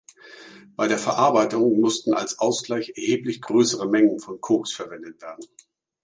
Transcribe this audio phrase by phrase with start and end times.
[0.75, 5.45] Bei der Verarbeitung mussten als Ausgleich erheblich größere Mengen von Koks verwendet werden.